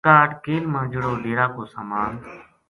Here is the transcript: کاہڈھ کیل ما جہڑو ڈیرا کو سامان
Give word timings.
کاہڈھ 0.05 0.33
کیل 0.43 0.63
ما 0.73 0.81
جہڑو 0.91 1.13
ڈیرا 1.23 1.45
کو 1.55 1.61
سامان 1.73 2.11